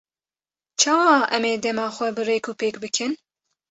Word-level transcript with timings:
Çawa 0.79 1.17
em 1.35 1.43
ê 1.51 1.53
dema 1.63 1.87
xwe 1.95 2.07
bi 2.15 2.21
rêkûpêk 2.29 2.75
bikin? 2.83 3.11